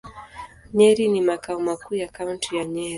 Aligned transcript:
Nyeri 0.73 1.07
ni 1.07 1.21
makao 1.21 1.59
makuu 1.59 1.95
ya 1.95 2.07
Kaunti 2.07 2.55
ya 2.55 2.65
Nyeri. 2.65 2.89